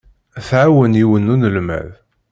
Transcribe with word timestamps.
Tɛawen 0.47 0.97
yiwen 0.99 1.23
n 1.31 1.33
unelmad. 1.33 1.89